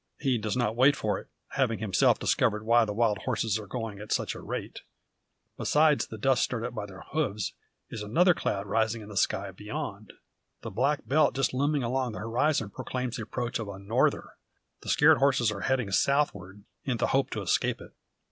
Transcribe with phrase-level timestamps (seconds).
[0.17, 3.99] He does not wait for it, having himself discovered why the wild horses are going
[3.99, 4.81] at such a rate.
[5.57, 7.53] Besides the dust stirred up by their hooves,
[7.91, 10.13] is another cloud rising in the sky beyond.
[10.61, 14.37] The black belt just looming along the horizon proclaims the approach of a "norther."
[14.81, 17.91] The scared horses are heading southward, in the hope to escape it.